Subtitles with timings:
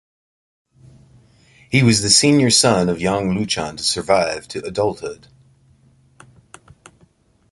[1.69, 5.27] He was the senior son of Yang Luchan to survive to adulthood.